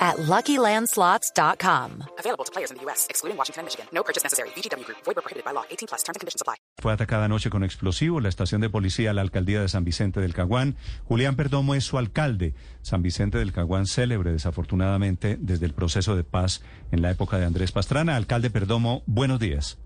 at 0.00 0.16
LuckyLandSlots.com. 0.16 2.04
Available 2.18 2.44
to 2.44 2.52
players 2.52 2.70
in 2.70 2.78
the 2.78 2.84
U.S., 2.86 3.06
excluding 3.10 3.36
Washington 3.36 3.60
and 3.60 3.66
Michigan. 3.66 3.86
No 3.92 4.02
purchase 4.02 4.24
necessary. 4.24 4.48
VGW 4.56 4.84
Group. 4.84 4.98
Void 5.04 5.16
prohibited 5.16 5.44
by 5.44 5.52
law. 5.52 5.64
18 5.70 5.88
plus. 5.88 6.02
Terms 6.02 6.16
and 6.16 6.20
conditions 6.20 6.40
apply. 6.40 6.56
Fue 6.78 6.92
atacada 6.92 7.26
anoche 7.26 7.50
con 7.50 7.62
explosivo 7.62 8.20
la 8.20 8.30
estación 8.30 8.60
de 8.62 8.70
policía, 8.70 9.12
la 9.12 9.20
alcaldía 9.20 9.60
de 9.60 9.68
San 9.68 9.84
Vicente 9.84 10.20
del 10.20 10.32
Caguán. 10.32 10.76
Julián 11.08 11.36
Perdomo 11.36 11.74
es 11.74 11.84
su 11.84 11.98
alcalde. 11.98 12.54
San 12.82 13.02
Vicente 13.02 13.38
del 13.38 13.52
Caguán, 13.52 13.86
célebre 13.86 14.32
desafortunadamente 14.32 15.36
desde 15.38 15.66
el 15.66 15.74
proceso 15.74 16.16
de 16.16 16.24
paz 16.24 16.62
en 16.90 17.02
la 17.02 17.10
época 17.10 17.38
de 17.38 17.44
Andrés 17.44 17.72
Pastrana. 17.72 18.16
Alcalde 18.16 18.48
Perdomo, 18.50 19.02
buenos 19.06 19.38
días. 19.38 19.78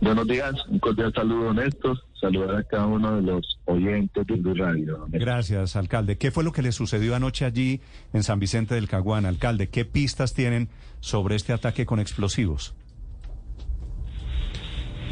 Buenos 0.00 0.26
días, 0.26 0.54
un 0.68 0.78
cordial 0.78 1.12
saludo, 1.12 1.52
Néstor. 1.52 1.98
Saludar 2.18 2.56
a 2.56 2.64
cada 2.64 2.86
uno 2.86 3.16
de 3.16 3.22
los 3.22 3.58
oyentes 3.66 4.26
de 4.26 4.34
Blue 4.36 4.54
Radio. 4.54 5.06
Gracias, 5.08 5.76
alcalde. 5.76 6.16
¿Qué 6.16 6.30
fue 6.30 6.42
lo 6.42 6.52
que 6.52 6.62
le 6.62 6.72
sucedió 6.72 7.14
anoche 7.14 7.44
allí 7.44 7.80
en 8.14 8.22
San 8.22 8.38
Vicente 8.38 8.74
del 8.74 8.88
Caguán, 8.88 9.26
alcalde? 9.26 9.68
¿Qué 9.68 9.84
pistas 9.84 10.32
tienen 10.32 10.68
sobre 11.00 11.36
este 11.36 11.52
ataque 11.52 11.84
con 11.84 12.00
explosivos? 12.00 12.74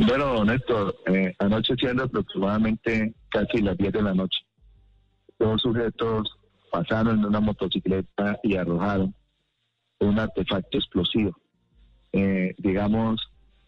Bueno, 0.06 0.44
Néstor, 0.44 0.96
eh, 1.06 1.34
anoche 1.38 1.74
siendo 1.76 2.04
aproximadamente 2.04 3.14
casi 3.30 3.60
las 3.60 3.76
10 3.76 3.92
de 3.92 4.02
la 4.02 4.14
noche, 4.14 4.38
dos 5.38 5.60
sujetos 5.60 6.30
pasaron 6.70 7.18
en 7.18 7.24
una 7.26 7.40
motocicleta 7.40 8.38
y 8.42 8.56
arrojaron 8.56 9.14
un 10.00 10.18
artefacto 10.18 10.78
explosivo. 10.78 11.36
Eh, 12.12 12.54
digamos, 12.58 13.20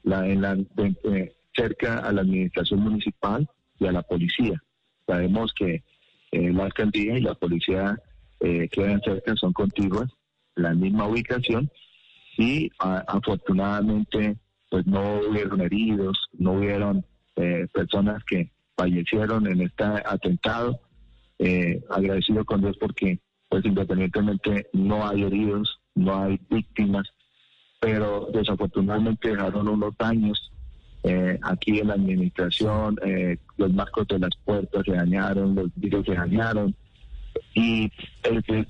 la, 0.02 0.26
en 0.28 0.42
la, 0.42 0.56
eh, 0.78 1.34
cerca 1.54 1.98
a 1.98 2.12
la 2.12 2.22
administración 2.22 2.80
municipal 2.80 3.48
y 3.78 3.86
a 3.86 3.92
la 3.92 4.02
policía. 4.02 4.62
Sabemos 5.06 5.52
que 5.54 5.82
eh, 6.32 6.52
la 6.52 6.64
alcaldía 6.64 7.18
y 7.18 7.22
la 7.22 7.34
policía 7.34 7.98
eh, 8.40 8.68
quedan 8.70 9.00
cerca, 9.02 9.34
son 9.36 9.52
contiguas, 9.52 10.10
la 10.54 10.72
misma 10.74 11.06
ubicación 11.06 11.70
y 12.38 12.70
a- 12.78 13.04
afortunadamente 13.08 14.36
pues 14.70 14.86
no 14.86 15.20
hubieron 15.28 15.60
heridos, 15.60 16.16
no 16.38 16.52
hubieron 16.52 17.04
eh, 17.36 17.66
personas 17.72 18.22
que 18.24 18.50
fallecieron 18.76 19.46
en 19.46 19.62
este 19.62 19.84
atentado. 19.84 20.80
Eh, 21.42 21.82
agradecido 21.88 22.44
con 22.44 22.60
Dios 22.60 22.76
porque 22.78 23.18
pues 23.48 23.64
independientemente 23.64 24.66
no 24.74 25.08
hay 25.08 25.22
heridos, 25.22 25.80
no 25.94 26.22
hay 26.22 26.38
víctimas, 26.50 27.08
pero 27.80 28.28
desafortunadamente 28.32 29.30
dejaron 29.30 29.66
unos 29.66 29.96
daños 29.98 30.52
eh, 31.02 31.38
aquí 31.42 31.80
en 31.80 31.88
la 31.88 31.94
administración, 31.94 32.96
eh, 33.02 33.38
los 33.56 33.72
marcos 33.72 34.06
de 34.08 34.18
las 34.18 34.36
puertas 34.44 34.84
se 34.84 34.92
dañaron, 34.92 35.54
los 35.54 35.70
vidrios 35.76 36.04
se 36.04 36.14
dañaron 36.14 36.74
y 37.54 37.90
el 38.22 38.42
que 38.44 38.66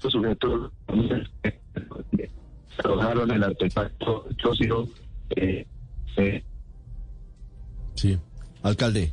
eh, 2.13 2.31
arrojaron 2.79 3.31
el 3.33 3.43
artefacto 3.43 4.27
explosivo. 4.31 4.89
Eh, 5.37 5.67
eh, 6.17 6.45
Sí. 7.95 8.19
Alcalde. 8.63 9.13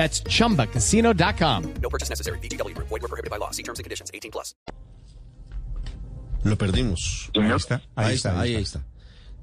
That's 0.00 0.22
chumbacasino.com. 0.24 1.62
No 1.82 1.90
purchase 1.90 2.08
necessary. 2.08 2.38
VGW 2.38 2.74
Group. 2.74 2.88
Void 2.88 3.02
where 3.02 3.08
prohibited 3.10 3.30
by 3.30 3.36
law. 3.38 3.50
See 3.50 3.62
terms 3.62 3.80
and 3.80 3.84
conditions. 3.84 4.10
18 4.14 4.30
plus. 4.30 4.54
Lo 6.42 6.56
perdimos. 6.56 7.30
Ahí 7.36 7.50
está, 7.54 7.82
Ahí, 7.94 8.14
está, 8.14 8.40
ahí, 8.40 8.54
está. 8.54 8.86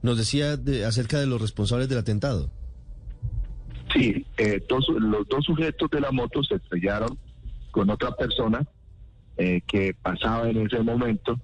Nos 0.01 0.17
decía 0.17 0.57
de- 0.57 0.83
acerca 0.83 1.19
de 1.19 1.27
los 1.27 1.39
responsables 1.39 1.87
del 1.89 1.99
atentado. 1.99 2.49
Sí, 3.93 4.25
eh, 4.37 4.59
dos- 4.67 4.89
los 4.89 5.27
dos 5.29 5.45
sujetos 5.45 5.91
de 5.91 6.01
la 6.01 6.11
moto 6.11 6.41
se 6.43 6.55
estrellaron 6.55 7.19
con 7.69 7.89
otra 7.91 8.11
persona 8.15 8.67
eh, 9.37 9.61
que 9.67 9.93
pasaba 9.93 10.49
en 10.49 10.65
ese 10.65 10.79
momento 10.81 11.39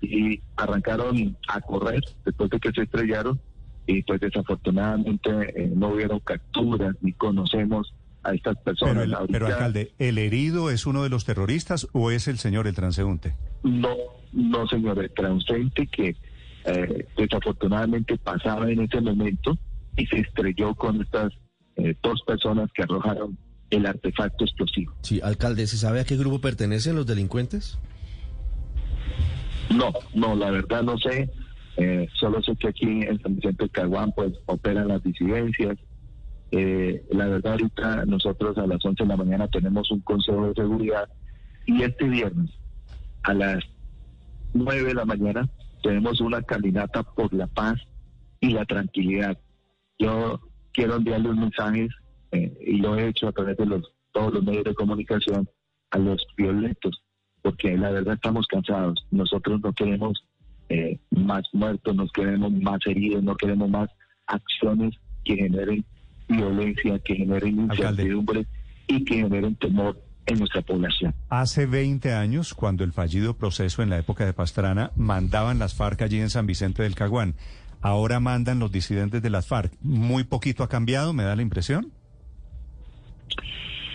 y 0.00 0.40
arrancaron 0.56 1.36
a 1.46 1.60
correr 1.60 2.00
después 2.24 2.50
de 2.50 2.58
que 2.58 2.72
se 2.72 2.82
estrellaron 2.82 3.40
y 3.86 4.02
pues 4.02 4.18
desafortunadamente 4.20 5.30
eh, 5.54 5.70
no 5.72 5.90
hubieron 5.90 6.18
capturas 6.18 6.96
ni 7.00 7.12
conocemos 7.12 7.94
a 8.28 8.34
estas 8.34 8.56
personas. 8.58 8.94
Pero, 8.94 9.04
el- 9.04 9.14
Ahorita 9.14 9.32
pero, 9.32 9.46
alcalde, 9.46 9.92
¿el 9.98 10.18
herido 10.18 10.70
es 10.70 10.86
uno 10.86 11.02
de 11.02 11.08
los 11.08 11.24
terroristas 11.24 11.88
o 11.92 12.10
es 12.10 12.28
el 12.28 12.38
señor 12.38 12.66
el 12.66 12.74
transeúnte? 12.74 13.34
No, 13.62 13.94
no 14.32 14.66
señor, 14.68 14.98
el 14.98 15.10
transeúnte 15.12 15.86
que 15.86 16.16
eh, 16.64 17.06
desafortunadamente 17.16 18.18
pasaba 18.18 18.70
en 18.70 18.80
ese 18.80 19.00
momento 19.00 19.56
y 19.96 20.06
se 20.06 20.18
estrelló 20.18 20.74
con 20.74 21.00
estas 21.00 21.32
eh, 21.76 21.94
dos 22.02 22.20
personas 22.26 22.70
que 22.74 22.82
arrojaron 22.82 23.38
el 23.70 23.86
artefacto 23.86 24.44
explosivo. 24.44 24.92
Sí, 25.02 25.20
alcalde, 25.22 25.66
¿se 25.66 25.76
sabe 25.76 26.00
a 26.00 26.04
qué 26.04 26.16
grupo 26.16 26.40
pertenecen 26.40 26.96
los 26.96 27.06
delincuentes? 27.06 27.78
No, 29.74 29.92
no, 30.14 30.34
la 30.36 30.50
verdad 30.50 30.82
no 30.82 30.96
sé. 30.98 31.28
Eh, 31.76 32.08
solo 32.18 32.42
sé 32.42 32.56
que 32.56 32.68
aquí 32.68 32.86
en 32.86 33.20
San 33.20 33.36
Vicente 33.36 33.64
del 33.64 33.70
Caguán 33.70 34.12
pues 34.16 34.32
operan 34.46 34.88
las 34.88 35.02
disidencias. 35.02 35.76
Eh, 36.58 37.04
la 37.10 37.26
verdad 37.26 37.52
ahorita 37.52 38.06
nosotros 38.06 38.56
a 38.56 38.66
las 38.66 38.82
11 38.82 39.02
de 39.02 39.08
la 39.08 39.16
mañana 39.16 39.46
tenemos 39.48 39.90
un 39.90 40.00
consejo 40.00 40.48
de 40.48 40.54
seguridad 40.54 41.06
y 41.66 41.82
este 41.82 42.08
viernes 42.08 42.50
a 43.24 43.34
las 43.34 43.62
9 44.54 44.84
de 44.84 44.94
la 44.94 45.04
mañana 45.04 45.46
tenemos 45.82 46.20
una 46.22 46.40
caminata 46.40 47.02
por 47.02 47.34
la 47.34 47.46
paz 47.46 47.76
y 48.40 48.50
la 48.50 48.64
tranquilidad. 48.64 49.38
Yo 49.98 50.40
quiero 50.72 50.96
enviarle 50.96 51.28
un 51.28 51.40
mensaje 51.40 51.88
eh, 52.32 52.56
y 52.60 52.78
lo 52.78 52.96
he 52.96 53.08
hecho 53.08 53.28
a 53.28 53.32
través 53.32 53.58
de 53.58 53.66
los, 53.66 53.92
todos 54.12 54.32
los 54.32 54.42
medios 54.42 54.64
de 54.64 54.74
comunicación 54.74 55.46
a 55.90 55.98
los 55.98 56.26
violentos 56.38 57.02
porque 57.42 57.76
la 57.76 57.90
verdad 57.90 58.14
estamos 58.14 58.46
cansados. 58.48 59.06
Nosotros 59.12 59.60
no 59.60 59.72
queremos 59.72 60.24
eh, 60.68 60.98
más 61.10 61.44
muertos, 61.52 61.94
no 61.94 62.08
queremos 62.08 62.50
más 62.50 62.80
heridos, 62.86 63.22
no 63.22 63.36
queremos 63.36 63.68
más 63.70 63.88
acciones 64.26 64.96
que 65.24 65.36
generen 65.36 65.84
violencia, 66.28 66.98
que 67.00 67.16
generen 67.16 67.70
Alcalde. 67.70 68.02
incertidumbre 68.02 68.46
y 68.86 69.04
que 69.04 69.14
generen 69.16 69.54
temor 69.56 70.00
en 70.26 70.38
nuestra 70.38 70.62
población. 70.62 71.14
Hace 71.28 71.66
20 71.66 72.12
años, 72.12 72.54
cuando 72.54 72.84
el 72.84 72.92
fallido 72.92 73.36
proceso 73.36 73.82
en 73.82 73.90
la 73.90 73.98
época 73.98 74.26
de 74.26 74.32
Pastrana 74.32 74.90
mandaban 74.96 75.58
las 75.58 75.74
FARC 75.74 76.02
allí 76.02 76.20
en 76.20 76.30
San 76.30 76.46
Vicente 76.46 76.82
del 76.82 76.94
Caguán. 76.94 77.34
Ahora 77.80 78.20
mandan 78.20 78.58
los 78.58 78.72
disidentes 78.72 79.22
de 79.22 79.30
las 79.30 79.46
FARC. 79.46 79.72
Muy 79.80 80.24
poquito 80.24 80.64
ha 80.64 80.68
cambiado, 80.68 81.12
me 81.12 81.22
da 81.22 81.36
la 81.36 81.42
impresión. 81.42 81.92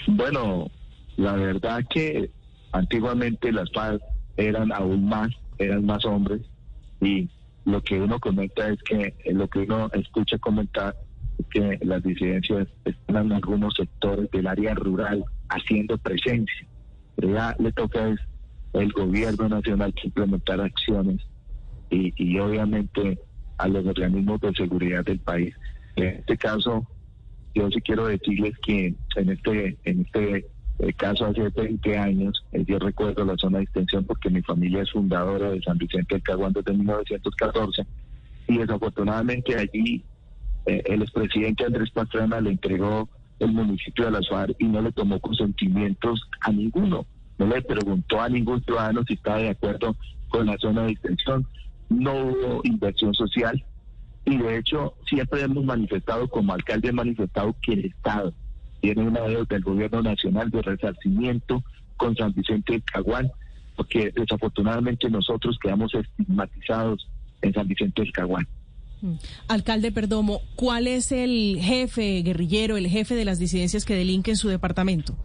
Bueno, 0.07 0.69
la 1.17 1.33
verdad 1.33 1.83
que 1.89 2.31
antiguamente 2.71 3.51
las 3.51 3.71
FARC 3.71 4.01
eran 4.37 4.71
aún 4.71 5.07
más, 5.07 5.29
eran 5.57 5.85
más 5.85 6.05
hombres 6.05 6.41
y 7.01 7.29
lo 7.65 7.81
que 7.83 7.99
uno 7.99 8.19
comenta 8.19 8.69
es 8.69 8.81
que 8.83 9.13
eh, 9.23 9.33
lo 9.33 9.47
que 9.47 9.59
uno 9.59 9.89
escucha 9.93 10.37
comentar 10.37 10.95
que 11.49 11.79
las 11.81 12.03
disidencias 12.03 12.67
están 12.85 13.27
en 13.27 13.33
algunos 13.33 13.73
sectores 13.75 14.29
del 14.31 14.47
área 14.47 14.73
rural 14.75 15.23
haciendo 15.49 15.97
presencia. 15.97 16.67
Pero 17.15 17.33
ya 17.33 17.55
le 17.59 17.71
toca 17.71 18.09
es 18.09 18.19
el 18.73 18.91
gobierno 18.93 19.49
nacional 19.49 19.93
que 19.93 20.07
implementar 20.07 20.61
acciones 20.61 21.21
y, 21.89 22.13
y 22.15 22.39
obviamente 22.39 23.19
a 23.57 23.67
los 23.67 23.85
organismos 23.85 24.39
de 24.41 24.53
seguridad 24.53 25.03
del 25.03 25.19
país. 25.19 25.53
En 25.95 26.05
este 26.05 26.37
caso, 26.37 26.87
yo 27.53 27.69
sí 27.69 27.81
quiero 27.81 28.07
decirles 28.07 28.57
que 28.59 28.95
en 29.15 29.29
este 29.29 29.77
en 29.83 30.01
este 30.01 30.45
eh, 30.79 30.93
caso 30.93 31.25
hace 31.25 31.49
20 31.49 31.97
años, 31.97 32.43
eh, 32.53 32.63
yo 32.65 32.79
recuerdo 32.79 33.23
la 33.25 33.37
zona 33.37 33.59
de 33.59 33.65
extensión 33.65 34.05
porque 34.05 34.29
mi 34.29 34.41
familia 34.41 34.81
es 34.81 34.91
fundadora 34.91 35.51
de 35.51 35.61
San 35.61 35.77
Vicente 35.77 36.15
del 36.15 36.23
Caguán 36.23 36.53
desde 36.53 36.73
1914 36.73 37.85
y 38.47 38.57
desafortunadamente 38.57 39.55
allí 39.55 40.03
eh, 40.65 40.83
el 40.85 41.01
expresidente 41.01 41.65
Andrés 41.65 41.91
Pastrana 41.91 42.39
le 42.41 42.51
entregó 42.51 43.09
el 43.39 43.51
municipio 43.51 44.05
de 44.05 44.11
la 44.11 44.21
Suárez 44.21 44.55
y 44.59 44.65
no 44.65 44.81
le 44.81 44.91
tomó 44.91 45.19
consentimientos 45.19 46.21
a 46.41 46.51
ninguno. 46.51 47.05
No 47.37 47.47
le 47.47 47.61
preguntó 47.61 48.21
a 48.21 48.29
ningún 48.29 48.63
ciudadano 48.63 49.03
si 49.07 49.13
estaba 49.15 49.39
de 49.39 49.49
acuerdo 49.49 49.95
con 50.29 50.45
la 50.45 50.57
zona 50.57 50.83
de 50.83 50.91
extensión. 50.91 51.47
No 51.89 52.13
hubo 52.13 52.61
inversión 52.63 53.13
social 53.13 53.63
y 54.25 54.37
de 54.37 54.57
hecho 54.57 54.93
siempre 55.07 55.41
hemos 55.41 55.65
manifestado, 55.65 56.27
como 56.29 56.53
alcalde 56.53 56.89
he 56.89 56.93
manifestado 56.93 57.55
que 57.61 57.73
el 57.73 57.85
Estado 57.85 58.33
tiene 58.79 59.03
una 59.03 59.21
deuda 59.21 59.45
del 59.49 59.63
gobierno 59.63 60.01
nacional 60.01 60.49
de 60.51 60.61
resarcimiento 60.61 61.63
con 61.97 62.15
San 62.15 62.33
Vicente 62.33 62.73
del 62.73 62.83
Caguán, 62.83 63.31
porque 63.75 64.11
desafortunadamente 64.15 65.09
nosotros 65.09 65.57
quedamos 65.61 65.93
estigmatizados 65.93 67.07
en 67.41 67.53
San 67.53 67.67
Vicente 67.67 68.03
del 68.03 68.11
Caguán. 68.11 68.47
Mm. 69.01 69.13
Alcalde 69.47 69.91
Perdomo, 69.91 70.41
¿cuál 70.55 70.87
es 70.87 71.11
el 71.11 71.57
jefe 71.59 72.21
guerrillero, 72.21 72.77
el 72.77 72.87
jefe 72.87 73.15
de 73.15 73.25
las 73.25 73.39
disidencias 73.39 73.85
que 73.85 73.95
delinquen 73.95 74.35
su 74.35 74.49
departamento? 74.49 75.17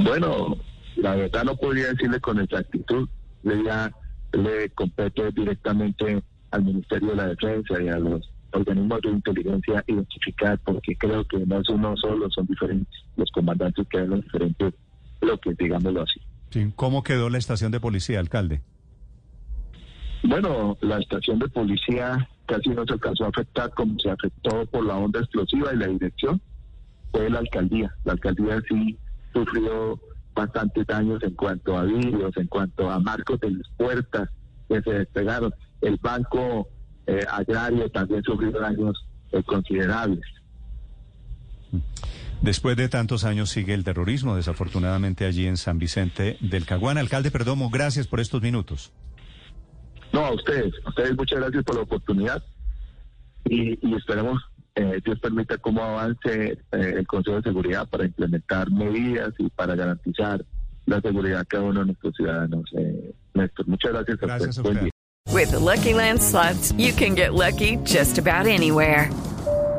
Bueno, 0.00 0.56
la 0.96 1.14
verdad 1.14 1.44
no 1.44 1.56
podría 1.56 1.88
decirle 1.88 2.20
con 2.20 2.40
exactitud. 2.40 3.08
Le, 3.42 3.56
le 3.56 4.70
compete 4.70 5.30
directamente 5.32 6.22
al 6.50 6.64
Ministerio 6.64 7.10
de 7.10 7.16
la 7.16 7.28
Defensa 7.28 7.82
y 7.82 7.88
a 7.88 7.98
los 7.98 8.30
organismos 8.52 9.00
de 9.02 9.10
inteligencia 9.10 9.84
identificar, 9.86 10.58
porque 10.64 10.96
creo 10.96 11.24
que 11.26 11.38
no 11.38 11.60
es 11.60 11.68
uno 11.68 11.96
solo, 11.96 12.30
son 12.30 12.46
diferentes 12.46 12.94
los 13.16 13.30
comandantes 13.32 13.86
que 13.88 13.98
los 13.98 14.22
diferentes 14.22 14.74
bloques, 15.20 15.56
digámoslo 15.56 16.02
así. 16.02 16.20
Sí. 16.50 16.72
¿Cómo 16.76 17.02
quedó 17.02 17.30
la 17.30 17.38
estación 17.38 17.72
de 17.72 17.80
policía, 17.80 18.20
alcalde? 18.20 18.62
Bueno, 20.26 20.78
la 20.80 20.98
estación 20.98 21.38
de 21.38 21.48
policía 21.48 22.28
casi 22.46 22.70
no 22.70 22.84
se 22.86 22.94
alcanzó 22.94 23.26
a 23.26 23.28
afectar 23.28 23.70
como 23.74 23.98
se 24.00 24.10
afectó 24.10 24.64
por 24.66 24.84
la 24.86 24.96
onda 24.96 25.20
explosiva 25.20 25.72
y 25.72 25.76
la 25.76 25.86
dirección. 25.86 26.40
Fue 27.12 27.28
la 27.28 27.40
alcaldía. 27.40 27.94
La 28.04 28.12
alcaldía 28.12 28.60
sí 28.68 28.98
sufrió 29.34 30.00
bastantes 30.34 30.86
daños 30.86 31.22
en 31.22 31.34
cuanto 31.34 31.76
a 31.76 31.84
vidrios, 31.84 32.34
en 32.38 32.46
cuanto 32.46 32.90
a 32.90 32.98
marcos 33.00 33.38
de 33.40 33.50
las 33.50 33.68
puertas 33.76 34.30
que 34.68 34.80
se 34.80 34.90
despegaron. 34.90 35.54
El 35.82 35.98
banco 35.98 36.68
eh, 37.06 37.24
agrario 37.30 37.90
también 37.90 38.22
sufrió 38.22 38.50
daños 38.50 39.06
eh, 39.30 39.42
considerables. 39.42 40.24
Después 42.40 42.76
de 42.76 42.88
tantos 42.88 43.24
años 43.24 43.50
sigue 43.50 43.74
el 43.74 43.84
terrorismo, 43.84 44.36
desafortunadamente 44.36 45.26
allí 45.26 45.46
en 45.46 45.58
San 45.58 45.78
Vicente 45.78 46.38
del 46.40 46.64
Caguán. 46.64 46.96
Alcalde 46.96 47.30
Perdomo, 47.30 47.68
gracias 47.68 48.06
por 48.06 48.20
estos 48.20 48.40
minutos. 48.40 48.92
No, 50.14 50.26
a 50.26 50.32
ustedes, 50.32 50.72
a 50.84 50.90
ustedes 50.90 51.16
muchas 51.16 51.40
gracias 51.40 51.64
por 51.64 51.74
la 51.74 51.82
oportunidad 51.82 52.40
y, 53.46 53.96
esperemos, 53.96 54.40
eh, 54.76 55.00
Dios 55.04 55.18
permita 55.18 55.58
cómo 55.58 55.82
avance 55.82 56.52
eh, 56.52 56.58
el 56.70 57.04
Consejo 57.08 57.38
de 57.38 57.42
Seguridad 57.42 57.88
para 57.88 58.04
implementar 58.04 58.70
medidas 58.70 59.34
y 59.38 59.50
para 59.50 59.74
garantizar 59.74 60.44
la 60.86 61.00
seguridad 61.00 61.40
de 61.40 61.46
cada 61.46 61.64
uno 61.64 61.80
de 61.80 61.86
nuestros 61.86 62.14
ciudadanos. 62.14 62.70
Eh, 62.78 63.12
Néstor, 63.34 63.66
muchas 63.66 63.90
gracias. 63.90 64.18
Gracias 64.18 64.58
a 64.58 64.62
usted. 64.62 64.90
With 65.32 65.50
the 65.50 65.58
Lucky 65.58 65.94
Land 65.94 66.22
slots, 66.22 66.70
you 66.78 66.92
can 66.92 67.16
get 67.16 67.34
lucky 67.34 67.76
just 67.84 68.18
about 68.18 68.46
anywhere. 68.46 69.10